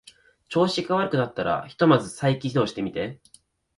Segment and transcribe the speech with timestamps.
[0.49, 3.19] 調子が悪くなったらひとまず再起動してみて